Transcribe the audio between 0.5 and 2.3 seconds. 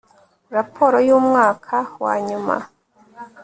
raporo y umwaka wa